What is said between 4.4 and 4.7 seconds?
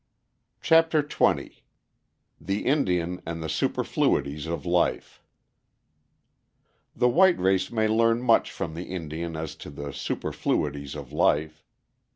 OF